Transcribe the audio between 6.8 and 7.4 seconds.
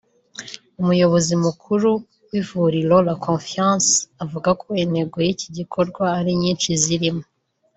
zirimo